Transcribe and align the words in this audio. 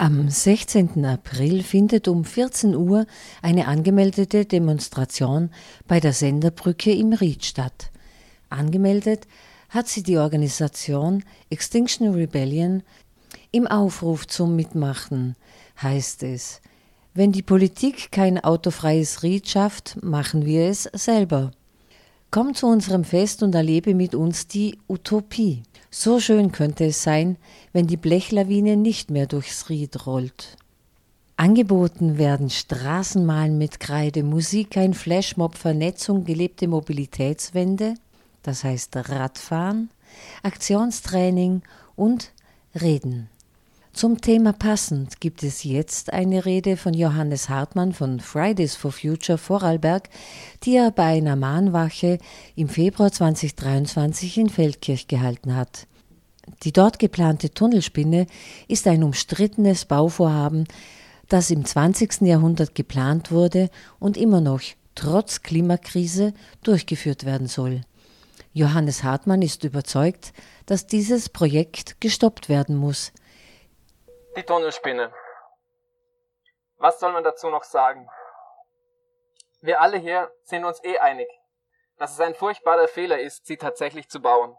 Am 0.00 0.30
16. 0.30 1.04
April 1.04 1.62
findet 1.62 2.08
um 2.08 2.24
14 2.24 2.74
Uhr 2.74 3.04
eine 3.42 3.66
angemeldete 3.66 4.46
Demonstration 4.46 5.50
bei 5.86 6.00
der 6.00 6.14
Senderbrücke 6.14 6.90
im 6.90 7.12
Ried 7.12 7.44
statt. 7.44 7.90
Angemeldet 8.48 9.26
hat 9.68 9.88
sie 9.88 10.02
die 10.02 10.16
Organisation 10.16 11.22
Extinction 11.50 12.14
Rebellion 12.14 12.82
im 13.50 13.66
Aufruf 13.66 14.26
zum 14.26 14.56
Mitmachen, 14.56 15.36
heißt 15.82 16.22
es. 16.22 16.62
Wenn 17.12 17.30
die 17.30 17.42
Politik 17.42 18.10
kein 18.10 18.42
autofreies 18.42 19.22
Ried 19.22 19.50
schafft, 19.50 20.02
machen 20.02 20.46
wir 20.46 20.62
es 20.62 20.84
selber. 20.94 21.50
Komm 22.30 22.54
zu 22.54 22.68
unserem 22.68 23.04
Fest 23.04 23.42
und 23.42 23.54
erlebe 23.54 23.94
mit 23.94 24.14
uns 24.14 24.46
die 24.46 24.78
Utopie. 24.88 25.62
So 25.92 26.20
schön 26.20 26.52
könnte 26.52 26.84
es 26.86 27.02
sein, 27.02 27.36
wenn 27.72 27.88
die 27.88 27.96
Blechlawine 27.96 28.76
nicht 28.76 29.10
mehr 29.10 29.26
durchs 29.26 29.68
Ried 29.68 30.06
rollt. 30.06 30.56
Angeboten 31.36 32.16
werden 32.16 32.48
Straßenmalen 32.48 33.58
mit 33.58 33.80
Kreide, 33.80 34.22
Musik, 34.22 34.76
ein 34.76 34.94
Flashmob, 34.94 35.56
Vernetzung, 35.56 36.24
gelebte 36.24 36.68
Mobilitätswende, 36.68 37.94
das 38.42 38.62
heißt 38.62 38.94
Radfahren, 38.94 39.90
Aktionstraining 40.42 41.62
und 41.96 42.32
Reden. 42.80 43.28
Zum 43.92 44.20
Thema 44.20 44.52
passend 44.52 45.20
gibt 45.20 45.42
es 45.42 45.64
jetzt 45.64 46.12
eine 46.12 46.44
Rede 46.44 46.76
von 46.76 46.94
Johannes 46.94 47.48
Hartmann 47.48 47.92
von 47.92 48.20
Fridays 48.20 48.76
for 48.76 48.92
Future 48.92 49.36
Vorarlberg, 49.36 50.08
die 50.62 50.76
er 50.76 50.92
bei 50.92 51.16
einer 51.18 51.34
Mahnwache 51.34 52.18
im 52.54 52.68
Februar 52.68 53.10
2023 53.10 54.38
in 54.38 54.48
Feldkirch 54.48 55.08
gehalten 55.08 55.56
hat. 55.56 55.88
Die 56.62 56.72
dort 56.72 56.98
geplante 56.98 57.50
Tunnelspinne 57.50 58.26
ist 58.68 58.86
ein 58.86 59.02
umstrittenes 59.02 59.84
Bauvorhaben, 59.84 60.66
das 61.28 61.50
im 61.50 61.64
20. 61.64 62.22
Jahrhundert 62.22 62.74
geplant 62.74 63.30
wurde 63.30 63.70
und 63.98 64.16
immer 64.16 64.40
noch 64.40 64.60
trotz 64.94 65.42
Klimakrise 65.42 66.34
durchgeführt 66.62 67.24
werden 67.24 67.46
soll. 67.46 67.82
Johannes 68.52 69.04
Hartmann 69.04 69.42
ist 69.42 69.62
überzeugt, 69.64 70.32
dass 70.66 70.86
dieses 70.86 71.28
Projekt 71.28 72.00
gestoppt 72.00 72.48
werden 72.48 72.76
muss. 72.76 73.12
Die 74.36 74.42
Tunnelspinne. 74.42 75.12
Was 76.78 76.98
soll 76.98 77.12
man 77.12 77.22
dazu 77.22 77.48
noch 77.48 77.64
sagen? 77.64 78.08
Wir 79.60 79.80
alle 79.80 79.98
hier 79.98 80.32
sind 80.44 80.64
uns 80.64 80.82
eh 80.82 80.98
einig, 80.98 81.28
dass 81.98 82.12
es 82.12 82.20
ein 82.20 82.34
furchtbarer 82.34 82.88
Fehler 82.88 83.20
ist, 83.20 83.46
sie 83.46 83.56
tatsächlich 83.56 84.08
zu 84.08 84.20
bauen. 84.20 84.56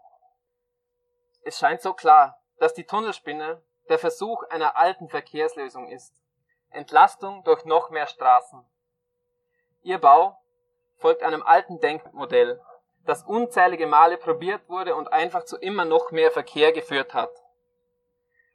Es 1.43 1.57
scheint 1.57 1.81
so 1.81 1.93
klar, 1.93 2.39
dass 2.57 2.73
die 2.73 2.85
Tunnelspinne 2.85 3.61
der 3.89 3.99
Versuch 3.99 4.43
einer 4.49 4.77
alten 4.77 5.09
Verkehrslösung 5.09 5.87
ist. 5.87 6.13
Entlastung 6.69 7.43
durch 7.43 7.65
noch 7.65 7.89
mehr 7.89 8.07
Straßen. 8.07 8.65
Ihr 9.81 9.97
Bau 9.97 10.39
folgt 10.97 11.23
einem 11.23 11.43
alten 11.43 11.79
Denkmodell, 11.79 12.61
das 13.05 13.23
unzählige 13.23 13.87
Male 13.87 14.17
probiert 14.17 14.69
wurde 14.69 14.95
und 14.95 15.11
einfach 15.11 15.43
zu 15.43 15.57
immer 15.57 15.85
noch 15.85 16.11
mehr 16.11 16.31
Verkehr 16.31 16.71
geführt 16.71 17.13
hat. 17.13 17.31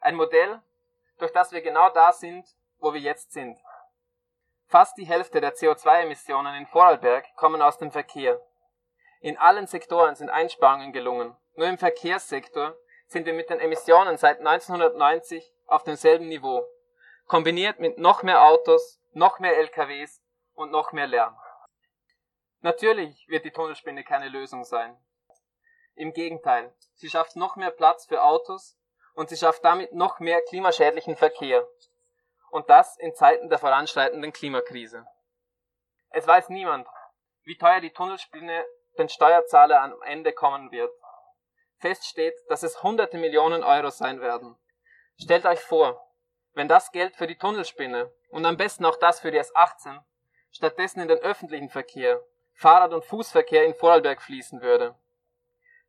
Ein 0.01 0.15
Modell, 0.15 0.63
durch 1.19 1.33
das 1.33 1.51
wir 1.51 1.63
genau 1.63 1.91
da 1.91 2.13
sind, 2.13 2.47
wo 2.79 2.95
wir 2.95 3.01
jetzt 3.01 3.33
sind. 3.33 3.59
Fast 4.69 4.97
die 4.99 5.07
Hälfte 5.07 5.41
der 5.41 5.55
CO2-Emissionen 5.55 6.55
in 6.55 6.67
Vorarlberg 6.67 7.25
kommen 7.37 7.61
aus 7.61 7.79
dem 7.79 7.91
Verkehr. 7.91 8.41
In 9.21 9.37
allen 9.37 9.67
Sektoren 9.67 10.15
sind 10.15 10.31
Einsparungen 10.31 10.93
gelungen. 10.93 11.37
Nur 11.57 11.69
im 11.69 11.79
Verkehrssektor 11.79 12.77
sind 13.07 13.27
wir 13.27 13.33
mit 13.33 13.49
den 13.51 13.61
Emissionen 13.61 14.19
seit 14.19 14.39
1990 14.39 15.53
auf 15.67 15.85
demselben 15.85 16.29
Niveau, 16.29 16.67
kombiniert 17.27 17.81
mit 17.81 17.99
noch 17.99 18.23
mehr 18.23 18.45
Autos, 18.45 19.01
noch 19.13 19.39
mehr 19.39 19.57
LKWs 19.57 20.23
und 20.55 20.71
noch 20.71 20.93
mehr 20.93 21.07
Lärm. 21.07 21.37
Natürlich 22.61 23.27
wird 23.29 23.45
die 23.45 23.51
Tunnelspinne 23.51 24.05
keine 24.05 24.29
Lösung 24.29 24.65
sein. 24.65 24.99
Im 25.95 26.13
Gegenteil, 26.13 26.75
sie 26.95 27.09
schafft 27.09 27.37
noch 27.37 27.57
mehr 27.57 27.71
Platz 27.71 28.07
für 28.07 28.23
Autos 28.23 28.77
und 29.15 29.31
sie 29.31 29.37
schafft 29.37 29.65
damit 29.65 29.95
noch 29.95 30.21
mehr 30.21 30.43
klimaschädlichen 30.43 31.17
Verkehr. 31.17 31.67
Und 32.51 32.69
das 32.69 32.99
in 32.99 33.15
Zeiten 33.15 33.49
der 33.49 33.59
voranschreitenden 33.59 34.33
Klimakrise. 34.33 35.07
Es 36.11 36.27
weiß 36.27 36.51
niemand, 36.51 36.87
wie 37.45 37.57
teuer 37.57 37.81
die 37.81 37.93
Tunnelspinne 37.93 38.67
den 38.99 39.09
Steuerzahler 39.09 39.81
am 39.81 40.03
Ende 40.03 40.33
kommen 40.33 40.71
wird. 40.71 40.93
Fest 41.79 42.07
steht, 42.07 42.35
dass 42.49 42.63
es 42.63 42.83
hunderte 42.83 43.19
Millionen 43.19 43.63
Euro 43.63 43.91
sein 43.91 44.21
werden. 44.21 44.57
Stellt 45.21 45.47
euch 45.47 45.61
vor, 45.61 46.11
wenn 46.53 46.69
das 46.69 46.91
Geld 46.93 47.17
für 47.17 47.27
die 47.27 47.37
Tunnelspinne 47.37 48.13
und 48.31 48.47
am 48.47 48.57
besten 48.57 48.85
auch 48.85 48.97
das 48.97 49.21
für 49.21 49.31
die 49.31 49.41
S18 49.41 50.01
stattdessen 50.51 51.01
in 51.01 51.09
den 51.09 51.19
öffentlichen 51.19 51.69
Verkehr, 51.69 52.23
Fahrrad- 52.55 52.95
und 52.95 53.05
Fußverkehr 53.05 53.65
in 53.65 53.75
Vorarlberg 53.75 54.23
fließen 54.23 54.63
würde. 54.63 54.95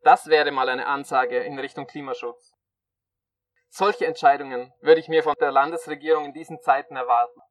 Das 0.01 0.27
wäre 0.27 0.51
mal 0.51 0.69
eine 0.69 0.87
Ansage 0.87 1.39
in 1.39 1.57
Richtung 1.57 1.87
Klimaschutz. 1.87 2.53
Solche 3.69 4.05
Entscheidungen 4.05 4.73
würde 4.81 4.99
ich 4.99 5.07
mir 5.07 5.23
von 5.23 5.35
der 5.39 5.51
Landesregierung 5.51 6.25
in 6.25 6.33
diesen 6.33 6.61
Zeiten 6.61 6.95
erwarten. 6.95 7.41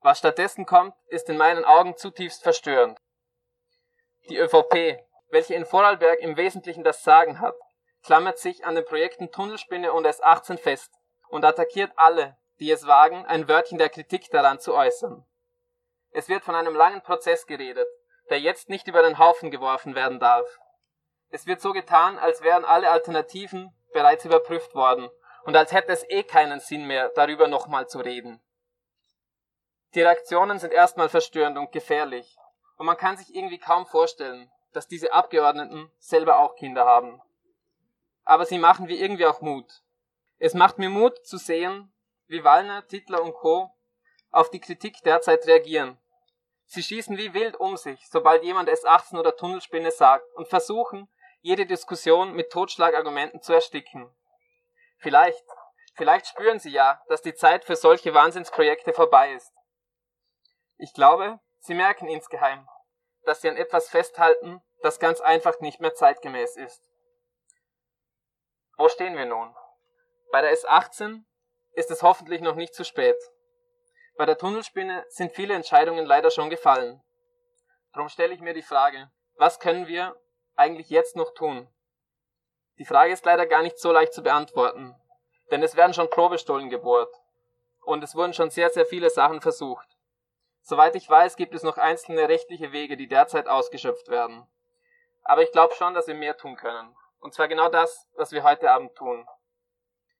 Was 0.00 0.18
stattdessen 0.18 0.66
kommt, 0.66 0.94
ist 1.06 1.28
in 1.28 1.36
meinen 1.36 1.64
Augen 1.64 1.96
zutiefst 1.96 2.42
verstörend. 2.42 2.98
Die 4.28 4.38
ÖVP, 4.38 5.05
welche 5.28 5.54
in 5.54 5.64
Vorarlberg 5.64 6.20
im 6.20 6.36
Wesentlichen 6.36 6.84
das 6.84 7.02
Sagen 7.02 7.40
hat, 7.40 7.56
klammert 8.02 8.38
sich 8.38 8.64
an 8.64 8.74
den 8.74 8.84
Projekten 8.84 9.30
Tunnelspinne 9.30 9.92
und 9.92 10.06
S18 10.06 10.58
fest 10.58 10.92
und 11.28 11.44
attackiert 11.44 11.92
alle, 11.96 12.36
die 12.60 12.70
es 12.70 12.86
wagen, 12.86 13.26
ein 13.26 13.48
Wörtchen 13.48 13.78
der 13.78 13.88
Kritik 13.88 14.30
daran 14.30 14.60
zu 14.60 14.74
äußern. 14.74 15.26
Es 16.10 16.28
wird 16.28 16.44
von 16.44 16.54
einem 16.54 16.74
langen 16.74 17.02
Prozess 17.02 17.46
geredet, 17.46 17.88
der 18.30 18.40
jetzt 18.40 18.68
nicht 18.68 18.88
über 18.88 19.02
den 19.02 19.18
Haufen 19.18 19.50
geworfen 19.50 19.94
werden 19.94 20.18
darf. 20.18 20.48
Es 21.28 21.46
wird 21.46 21.60
so 21.60 21.72
getan, 21.72 22.18
als 22.18 22.42
wären 22.42 22.64
alle 22.64 22.90
Alternativen 22.90 23.74
bereits 23.92 24.24
überprüft 24.24 24.74
worden 24.74 25.10
und 25.44 25.56
als 25.56 25.72
hätte 25.72 25.92
es 25.92 26.08
eh 26.08 26.22
keinen 26.22 26.60
Sinn 26.60 26.86
mehr, 26.86 27.10
darüber 27.14 27.48
nochmal 27.48 27.88
zu 27.88 27.98
reden. 27.98 28.42
Die 29.94 30.02
Reaktionen 30.02 30.58
sind 30.58 30.72
erstmal 30.72 31.08
verstörend 31.08 31.56
und 31.56 31.72
gefährlich, 31.72 32.36
und 32.76 32.86
man 32.86 32.96
kann 32.96 33.16
sich 33.16 33.34
irgendwie 33.34 33.58
kaum 33.58 33.86
vorstellen, 33.86 34.50
dass 34.76 34.86
diese 34.86 35.14
Abgeordneten 35.14 35.90
selber 35.98 36.38
auch 36.38 36.54
Kinder 36.54 36.84
haben. 36.84 37.22
Aber 38.24 38.44
sie 38.44 38.58
machen 38.58 38.86
mir 38.86 38.96
irgendwie 38.96 39.24
auch 39.24 39.40
Mut. 39.40 39.82
Es 40.38 40.52
macht 40.52 40.76
mir 40.76 40.90
Mut 40.90 41.26
zu 41.26 41.38
sehen, 41.38 41.90
wie 42.26 42.44
Wallner, 42.44 42.86
Titler 42.86 43.22
und 43.22 43.32
Co. 43.32 43.70
auf 44.30 44.50
die 44.50 44.60
Kritik 44.60 45.02
derzeit 45.02 45.46
reagieren. 45.46 45.96
Sie 46.66 46.82
schießen 46.82 47.16
wie 47.16 47.32
wild 47.32 47.56
um 47.56 47.78
sich, 47.78 48.06
sobald 48.10 48.42
jemand 48.42 48.68
S18 48.68 49.18
oder 49.18 49.34
Tunnelspinne 49.34 49.90
sagt 49.90 50.30
und 50.34 50.48
versuchen, 50.48 51.08
jede 51.40 51.64
Diskussion 51.64 52.34
mit 52.34 52.50
Totschlagargumenten 52.50 53.40
zu 53.40 53.54
ersticken. 53.54 54.14
Vielleicht, 54.98 55.44
vielleicht 55.94 56.26
spüren 56.26 56.58
sie 56.58 56.72
ja, 56.72 57.00
dass 57.08 57.22
die 57.22 57.34
Zeit 57.34 57.64
für 57.64 57.76
solche 57.76 58.12
Wahnsinnsprojekte 58.12 58.92
vorbei 58.92 59.32
ist. 59.32 59.54
Ich 60.76 60.92
glaube, 60.92 61.40
sie 61.60 61.72
merken 61.72 62.08
insgeheim, 62.08 62.68
dass 63.24 63.40
sie 63.40 63.48
an 63.48 63.56
etwas 63.56 63.88
festhalten, 63.88 64.62
das 64.82 64.98
ganz 64.98 65.20
einfach 65.20 65.60
nicht 65.60 65.80
mehr 65.80 65.94
zeitgemäß 65.94 66.56
ist. 66.56 66.82
Wo 68.76 68.88
stehen 68.88 69.16
wir 69.16 69.26
nun? 69.26 69.54
Bei 70.32 70.42
der 70.42 70.54
S18 70.54 71.24
ist 71.72 71.90
es 71.90 72.02
hoffentlich 72.02 72.40
noch 72.40 72.54
nicht 72.56 72.74
zu 72.74 72.84
spät. 72.84 73.16
Bei 74.16 74.26
der 74.26 74.38
Tunnelspinne 74.38 75.04
sind 75.08 75.32
viele 75.32 75.54
Entscheidungen 75.54 76.06
leider 76.06 76.30
schon 76.30 76.50
gefallen. 76.50 77.02
Darum 77.92 78.08
stelle 78.08 78.34
ich 78.34 78.40
mir 78.40 78.54
die 78.54 78.62
Frage, 78.62 79.10
was 79.36 79.60
können 79.60 79.86
wir 79.86 80.16
eigentlich 80.54 80.90
jetzt 80.90 81.16
noch 81.16 81.32
tun? 81.34 81.68
Die 82.78 82.84
Frage 82.84 83.12
ist 83.12 83.24
leider 83.24 83.46
gar 83.46 83.62
nicht 83.62 83.78
so 83.78 83.92
leicht 83.92 84.12
zu 84.12 84.22
beantworten, 84.22 84.94
denn 85.50 85.62
es 85.62 85.76
werden 85.76 85.94
schon 85.94 86.10
Probestollen 86.10 86.68
gebohrt 86.68 87.14
und 87.84 88.02
es 88.04 88.14
wurden 88.14 88.34
schon 88.34 88.50
sehr, 88.50 88.70
sehr 88.70 88.84
viele 88.84 89.08
Sachen 89.08 89.40
versucht. 89.40 89.88
Soweit 90.60 90.96
ich 90.96 91.08
weiß, 91.08 91.36
gibt 91.36 91.54
es 91.54 91.62
noch 91.62 91.78
einzelne 91.78 92.28
rechtliche 92.28 92.72
Wege, 92.72 92.96
die 92.96 93.08
derzeit 93.08 93.46
ausgeschöpft 93.46 94.08
werden. 94.08 94.46
Aber 95.26 95.42
ich 95.42 95.50
glaube 95.50 95.74
schon, 95.74 95.94
dass 95.94 96.06
wir 96.06 96.14
mehr 96.14 96.36
tun 96.36 96.56
können. 96.56 96.94
Und 97.18 97.34
zwar 97.34 97.48
genau 97.48 97.68
das, 97.68 98.06
was 98.14 98.30
wir 98.30 98.44
heute 98.44 98.70
Abend 98.70 98.94
tun. 98.94 99.26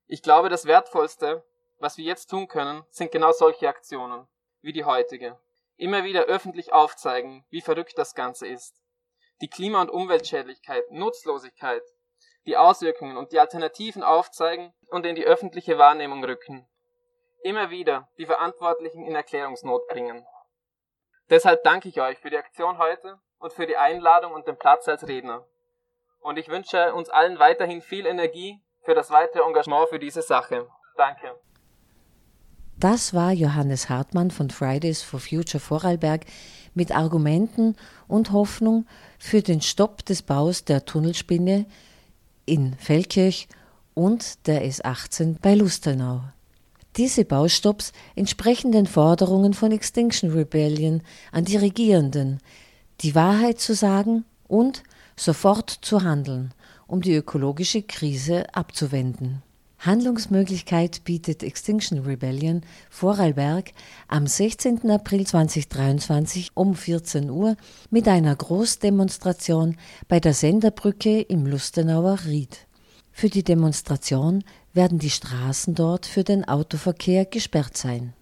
Ich 0.07 0.23
glaube, 0.23 0.49
das 0.49 0.67
Wertvollste, 0.67 1.45
was 1.79 1.97
wir 1.97 2.05
jetzt 2.05 2.27
tun 2.27 2.49
können, 2.49 2.85
sind 2.91 3.13
genau 3.13 3.31
solche 3.33 3.69
Aktionen, 3.69 4.27
wie 4.63 4.73
die 4.73 4.85
heutige. 4.85 5.39
Immer 5.77 6.05
wieder 6.05 6.23
öffentlich 6.25 6.73
aufzeigen, 6.73 7.45
wie 7.51 7.61
verrückt 7.61 7.97
das 7.99 8.15
Ganze 8.15 8.49
ist. 8.49 8.83
Die 9.41 9.49
Klima- 9.49 9.81
und 9.81 9.91
Umweltschädlichkeit, 9.91 10.91
Nutzlosigkeit, 10.91 11.83
die 12.47 12.57
Auswirkungen 12.57 13.17
und 13.17 13.33
die 13.33 13.39
Alternativen 13.39 14.03
aufzeigen 14.03 14.75
und 14.89 15.07
in 15.07 15.15
die 15.15 15.27
öffentliche 15.27 15.79
Wahrnehmung 15.79 16.25
rücken. 16.25 16.69
Immer 17.43 17.71
wieder 17.71 18.09
die 18.19 18.27
Verantwortlichen 18.27 19.05
in 19.05 19.15
Erklärungsnot 19.15 19.87
bringen. 19.87 20.27
Deshalb 21.31 21.63
danke 21.63 21.89
ich 21.89 22.01
euch 22.01 22.19
für 22.19 22.31
die 22.31 22.39
Aktion 22.39 22.79
heute 22.79 23.21
und 23.39 23.53
für 23.53 23.67
die 23.67 23.77
Einladung 23.77 24.33
und 24.33 24.47
den 24.47 24.57
Platz 24.57 24.89
als 24.89 25.07
Redner. 25.07 25.45
Und 26.21 26.39
ich 26.39 26.49
wünsche 26.49 26.95
uns 26.95 27.09
allen 27.09 27.39
weiterhin 27.39 27.81
viel 27.81 28.07
Energie 28.07 28.61
für 28.83 28.95
das 28.95 29.11
weitere 29.11 29.43
Engagement 29.43 29.89
für 29.89 29.99
diese 29.99 30.23
Sache. 30.23 30.67
Danke. 30.97 31.35
Das 32.79 33.15
war 33.15 33.33
Johannes 33.33 33.89
Hartmann 33.89 34.31
von 34.31 34.51
Fridays 34.51 35.03
for 35.03 35.19
Future 35.19 35.61
Vorarlberg 35.61 36.27
mit 36.75 36.95
Argumenten 36.95 37.75
und 38.07 38.33
Hoffnung 38.33 38.87
für 39.19 39.41
den 39.41 39.63
Stopp 39.63 40.05
des 40.05 40.23
Baus 40.23 40.65
der 40.65 40.85
Tunnelspinne 40.85 41.65
in 42.45 42.75
Feldkirch 42.75 43.49
und 43.95 44.47
der 44.47 44.63
S18 44.63 45.41
bei 45.41 45.55
Lustenau. 45.55 46.21
Diese 46.97 47.25
Baustopps 47.25 47.93
entsprechen 48.15 48.73
den 48.73 48.87
Forderungen 48.87 49.55
von 49.55 49.73
Extinction 49.73 50.31
Rebellion 50.31 51.03
an 51.33 51.45
die 51.45 51.57
Regierenden, 51.57 52.41
die 53.01 53.15
Wahrheit 53.15 53.61
zu 53.61 53.75
sagen 53.75 54.25
und 54.49 54.83
sofort 55.17 55.71
zu 55.71 56.03
handeln, 56.03 56.53
um 56.87 57.03
die 57.03 57.15
ökologische 57.15 57.83
Krise 57.83 58.55
abzuwenden. 58.55 59.43
Handlungsmöglichkeit 59.79 61.05
bietet 61.05 61.43
Extinction 61.43 61.99
Rebellion 62.01 62.63
Vorarlberg 62.91 63.73
am 64.09 64.27
16. 64.27 64.91
April 64.91 65.27
2023 65.27 66.53
um 66.55 66.75
14 66.75 67.31
Uhr 67.31 67.57
mit 67.91 68.09
einer 68.09 68.35
Großdemonstration 68.35 69.77
bei 70.09 70.19
der 70.19 70.35
Senderbrücke 70.35 71.21
im 71.21 71.47
Lustenauer 71.47 72.19
Ried. 72.25 72.67
Für 73.13 73.29
die 73.29 73.45
Demonstration 73.45 74.45
werden 74.73 74.99
die 74.99 75.11
Straßen 75.11 75.75
dort 75.75 76.07
für 76.07 76.25
den 76.25 76.47
Autoverkehr 76.47 77.25
gesperrt 77.25 77.77
sein. 77.77 78.13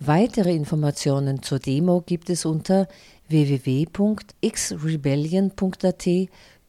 Weitere 0.00 0.54
Informationen 0.54 1.42
zur 1.42 1.58
Demo 1.58 2.02
gibt 2.02 2.30
es 2.30 2.44
unter 2.44 2.86
www.xrebellion.at 3.28 6.08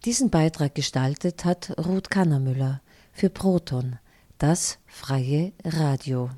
Diesen 0.05 0.31
Beitrag 0.31 0.73
gestaltet 0.73 1.45
hat 1.45 1.77
Ruth 1.77 2.09
Kannermüller 2.09 2.81
für 3.13 3.29
Proton 3.29 4.00
das 4.39 4.79
freie 4.88 5.51
Radio. 5.63 6.31